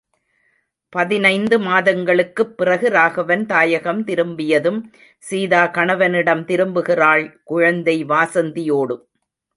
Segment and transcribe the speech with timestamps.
[0.89, 4.91] பதினைந்து மாதங்களுக்குப் பிறகு ராகவன் தாயகம் திரும்பியதும்,
[5.17, 8.97] சீதா கணவனிடம் திரும்புகிறாள், குழந்தை வாஸந்தியோடு.